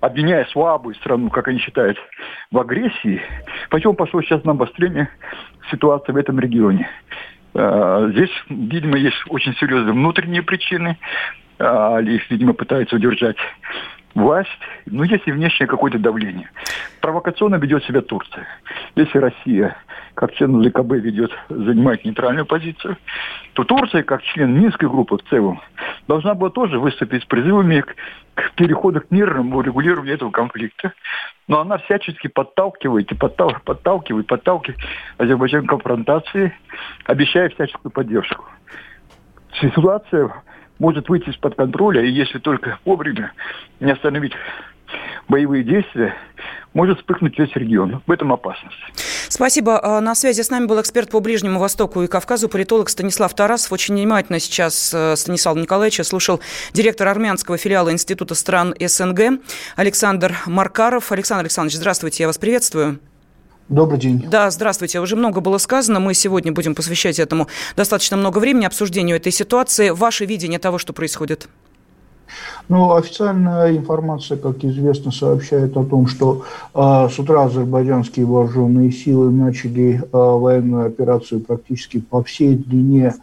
обвиняя 0.00 0.44
слабую 0.46 0.94
страну, 0.96 1.30
как 1.30 1.48
они 1.48 1.58
считают, 1.58 1.98
в 2.50 2.58
агрессии, 2.58 3.22
почему 3.68 3.94
пошло 3.94 4.22
сейчас 4.22 4.44
на 4.44 4.52
обострение 4.52 5.08
ситуации 5.70 6.12
в 6.12 6.16
этом 6.16 6.40
регионе. 6.40 6.88
А, 7.54 8.08
здесь, 8.10 8.30
видимо, 8.48 8.96
есть 8.96 9.16
очень 9.28 9.54
серьезные 9.56 9.92
внутренние 9.92 10.42
причины, 10.42 10.98
Алиев, 11.58 12.28
видимо, 12.30 12.54
пытается 12.54 12.96
удержать 12.96 13.36
власть, 14.14 14.48
ну, 14.86 15.02
если 15.02 15.30
внешнее 15.30 15.66
какое-то 15.66 15.98
давление. 15.98 16.50
Провокационно 17.00 17.56
ведет 17.56 17.84
себя 17.84 18.00
Турция. 18.00 18.46
Если 18.96 19.18
Россия, 19.18 19.76
как 20.20 20.34
член 20.34 20.54
ЛКБ, 20.54 20.92
ведет, 20.96 21.32
занимает 21.48 22.04
нейтральную 22.04 22.44
позицию, 22.44 22.98
то 23.54 23.64
Турция, 23.64 24.02
как 24.02 24.22
член 24.22 24.52
Минской 24.52 24.86
группы 24.86 25.16
в 25.16 25.22
целом, 25.30 25.62
должна 26.08 26.34
была 26.34 26.50
тоже 26.50 26.78
выступить 26.78 27.22
с 27.22 27.24
призывами 27.24 27.82
к, 28.34 28.52
переходу 28.54 29.00
к 29.00 29.10
мирному 29.10 29.62
регулированию 29.62 30.16
этого 30.16 30.30
конфликта. 30.30 30.92
Но 31.48 31.60
она 31.60 31.78
всячески 31.78 32.26
подталкивает 32.26 33.10
и 33.10 33.14
подталкивает, 33.14 33.64
подталкивает, 33.64 34.26
подталкивает 34.26 34.78
Азербайджан 35.16 35.64
к 35.64 35.70
конфронтации, 35.70 36.52
обещая 37.06 37.48
всяческую 37.48 37.90
поддержку. 37.90 38.44
Ситуация 39.58 40.30
может 40.78 41.08
выйти 41.08 41.30
из-под 41.30 41.54
контроля, 41.54 42.02
и 42.02 42.10
если 42.10 42.40
только 42.40 42.78
вовремя 42.84 43.32
не 43.80 43.90
остановить 43.90 44.34
боевые 45.28 45.64
действия, 45.64 46.14
может 46.74 46.98
вспыхнуть 46.98 47.38
весь 47.38 47.54
регион. 47.54 48.02
В 48.06 48.10
этом 48.10 48.32
опасность. 48.32 48.76
Спасибо. 49.28 49.80
А, 49.82 50.00
на 50.00 50.14
связи 50.14 50.42
с 50.42 50.50
нами 50.50 50.66
был 50.66 50.80
эксперт 50.80 51.10
по 51.10 51.20
Ближнему 51.20 51.58
Востоку 51.58 52.02
и 52.02 52.06
Кавказу, 52.06 52.48
политолог 52.48 52.88
Станислав 52.88 53.34
Тарасов. 53.34 53.72
Очень 53.72 53.94
внимательно 53.94 54.38
сейчас 54.38 54.92
э, 54.94 55.16
Станислав 55.16 55.56
Николаевич 55.56 56.04
слушал 56.06 56.40
директор 56.72 57.08
армянского 57.08 57.56
филиала 57.56 57.92
Института 57.92 58.34
стран 58.34 58.74
СНГ 58.78 59.40
Александр 59.76 60.36
Маркаров. 60.46 61.12
Александр 61.12 61.44
Александрович, 61.44 61.76
здравствуйте, 61.76 62.22
я 62.22 62.26
вас 62.26 62.38
приветствую. 62.38 63.00
Добрый 63.68 64.00
день. 64.00 64.26
Да, 64.28 64.50
здравствуйте. 64.50 64.98
Уже 64.98 65.14
много 65.14 65.40
было 65.40 65.58
сказано. 65.58 66.00
Мы 66.00 66.12
сегодня 66.14 66.50
будем 66.50 66.74
посвящать 66.74 67.20
этому 67.20 67.46
достаточно 67.76 68.16
много 68.16 68.38
времени, 68.38 68.64
обсуждению 68.64 69.16
этой 69.16 69.30
ситуации. 69.30 69.90
Ваше 69.90 70.24
видение 70.24 70.58
того, 70.58 70.78
что 70.78 70.92
происходит? 70.92 71.48
Ну, 72.68 72.94
официальная 72.94 73.76
информация, 73.76 74.36
как 74.36 74.64
известно, 74.64 75.10
сообщает 75.10 75.76
о 75.76 75.84
том, 75.84 76.06
что 76.06 76.44
э, 76.74 77.08
с 77.10 77.18
утра 77.18 77.44
азербайджанские 77.44 78.26
вооруженные 78.26 78.92
силы 78.92 79.30
начали 79.30 80.00
э, 80.00 80.06
военную 80.12 80.86
операцию 80.86 81.40
практически 81.40 82.00
по 82.00 82.22
всей 82.22 82.56
длине 82.56 83.14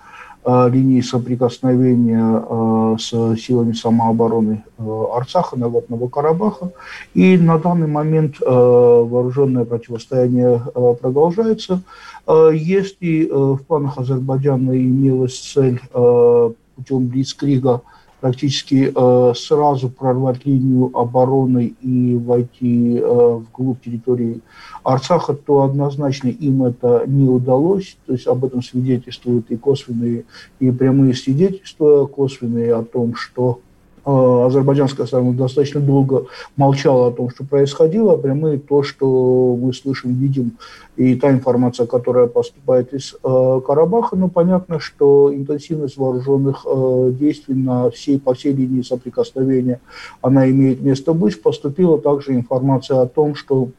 Э, 0.50 0.70
линии 0.70 1.02
соприкосновения 1.02 2.98
с 2.98 3.10
силами 3.38 3.74
самообороны 3.74 4.64
Арцаха, 4.78 5.60
Нагорного 5.60 6.08
Карабаха. 6.08 6.72
И 7.14 7.38
на 7.38 7.60
данный 7.60 7.88
момент 7.88 8.40
вооруженное 8.40 9.66
противостояние 9.66 10.62
продолжается. 11.02 11.82
Если 12.28 13.30
в 13.30 13.58
планах 13.68 13.98
Азербайджана 13.98 14.72
имелась 14.72 15.38
цель 15.38 15.82
путем 15.92 17.08
Блицкрига– 17.08 17.82
практически 18.20 18.92
э, 18.94 19.34
сразу 19.36 19.90
прорвать 19.90 20.46
линию 20.46 20.90
обороны 20.98 21.76
и 21.82 22.16
войти 22.16 22.98
э, 22.98 23.04
вглубь 23.04 23.82
территории 23.84 24.42
Арцаха, 24.84 25.34
то 25.34 25.62
однозначно 25.62 26.30
им 26.30 26.64
это 26.64 27.04
не 27.06 27.28
удалось. 27.28 27.98
То 28.06 28.14
есть 28.14 28.28
об 28.28 28.44
этом 28.46 28.64
свидетельствуют 28.64 29.52
и 29.52 29.58
косвенные, 29.58 30.26
и 30.60 30.72
прямые 30.72 31.14
свидетельства 31.14 32.06
косвенные 32.06 32.74
о 32.76 32.84
том, 32.84 33.16
что 33.16 33.60
азербайджанская 34.08 35.06
сторона 35.06 35.34
достаточно 35.34 35.82
долго 35.82 36.28
молчала 36.56 37.08
о 37.08 37.12
том, 37.12 37.30
что 37.30 37.44
происходило, 37.44 38.14
а 38.14 38.18
прямые 38.18 38.58
то, 38.58 38.82
что 38.82 39.58
мы 39.62 39.74
слышим, 39.74 40.14
видим, 40.14 40.54
и 40.96 41.16
та 41.16 41.30
информация, 41.30 41.86
которая 41.86 42.28
поступает 42.28 42.94
из 42.94 43.16
э, 43.22 43.62
Карабаха, 43.68 44.16
ну, 44.16 44.30
понятно, 44.30 44.80
что 44.80 45.34
интенсивность 45.34 45.98
вооруженных 45.98 46.66
э, 46.66 47.12
действий 47.20 47.56
на 47.56 47.90
всей, 47.92 48.20
по 48.20 48.34
всей 48.34 48.54
линии 48.54 48.82
соприкосновения, 48.82 49.82
она 50.22 50.50
имеет 50.50 50.82
место 50.82 51.14
быть. 51.14 51.42
Поступила 51.42 52.00
также 52.00 52.34
информация 52.34 53.02
о 53.02 53.08
том, 53.08 53.36
что 53.36 53.70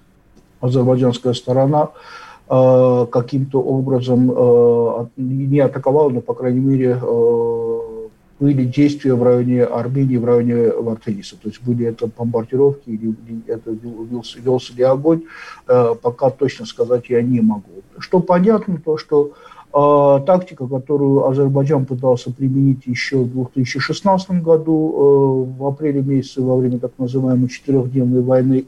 азербайджанская 0.61 1.33
сторона 1.33 1.91
э, 2.49 3.07
каким-то 3.11 3.61
образом 3.61 4.31
э, 4.31 5.07
не 5.17 5.61
атаковала, 5.61 6.11
но, 6.11 6.21
по 6.21 6.35
крайней 6.35 6.61
мере, 6.61 7.01
э, 7.03 7.81
были 8.41 8.65
действия 8.65 9.15
в 9.15 9.23
районе 9.23 9.65
Армении, 9.65 10.17
в 10.17 10.25
районе 10.25 10.71
Вартениса. 10.71 11.37
То 11.37 11.49
есть 11.49 11.63
были 11.63 11.87
это 11.87 12.07
бомбардировки 12.07 12.91
или, 12.91 13.15
это 13.47 13.71
велся, 13.71 14.39
велся 14.41 14.75
ли 14.75 14.83
огонь, 14.85 15.23
э, 15.67 15.95
пока 16.01 16.31
точно 16.31 16.67
сказать 16.67 17.09
я 17.09 17.23
не 17.23 17.41
могу. 17.41 17.83
Что 17.99 18.21
понятно, 18.21 18.81
то 18.85 18.97
что 18.97 19.33
э, 19.73 20.25
тактика, 20.25 20.67
которую 20.69 21.27
Азербайджан 21.27 21.85
пытался 21.85 22.33
применить 22.33 22.87
еще 22.87 23.19
в 23.19 23.33
2016 23.33 24.43
году, 24.43 25.49
э, 25.57 25.59
в 25.59 25.67
апреле 25.67 26.03
месяце 26.03 26.41
во 26.41 26.57
время 26.57 26.79
так 26.79 26.93
называемой 26.99 27.49
четырехдневной 27.49 28.23
войны, 28.23 28.67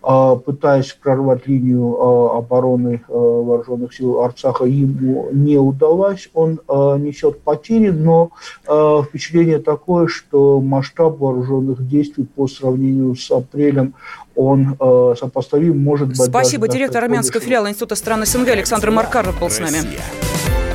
пытаясь 0.00 0.92
прорвать 0.92 1.46
линию 1.46 1.96
а, 1.98 2.38
обороны 2.38 3.02
а, 3.08 3.12
вооруженных 3.12 3.92
сил 3.94 4.20
Арцаха, 4.20 4.64
ему 4.64 5.28
не 5.32 5.56
удалось. 5.56 6.30
Он 6.34 6.60
несет 7.02 7.40
потери, 7.40 7.90
но 7.90 8.30
впечатление 8.64 9.58
такое, 9.58 10.06
что 10.06 10.60
масштаб 10.60 11.18
вооруженных 11.18 11.86
действий 11.86 12.24
по 12.24 12.46
сравнению 12.46 13.14
с 13.14 13.30
апрелем 13.30 13.94
он 14.34 14.76
сопоставим, 15.18 15.82
может 15.82 16.08
быть... 16.08 16.16
Спасибо. 16.16 16.68
Директор 16.68 17.02
армянского 17.02 17.40
филиала 17.42 17.68
Института 17.68 17.96
стран 17.96 18.24
СНГ 18.24 18.48
Александр 18.48 18.90
Маркаров 18.90 19.38
был 19.40 19.50
с 19.50 19.58
нами. 19.58 19.78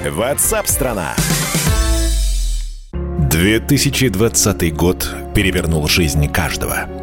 Ватсап-страна! 0.09 1.13
2020 3.29 4.75
год 4.75 5.09
перевернул 5.33 5.87
жизнь 5.87 6.27
каждого– 6.31 6.87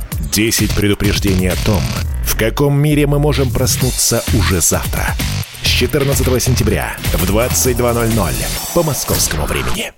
10 0.31 0.73
предупреждений 0.75 1.49
о 1.49 1.55
том, 1.65 1.81
в 2.25 2.37
каком 2.37 2.79
мире 2.79 3.05
мы 3.05 3.19
можем 3.19 3.51
проснуться 3.51 4.23
уже 4.33 4.61
завтра. 4.61 5.15
С 5.61 5.67
14 5.67 6.41
сентября 6.41 6.95
в 7.13 7.29
22.00 7.29 8.33
по 8.73 8.83
московскому 8.83 9.45
времени. 9.45 9.91